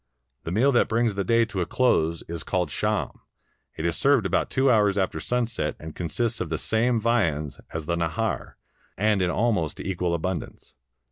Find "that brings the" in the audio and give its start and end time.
0.71-1.23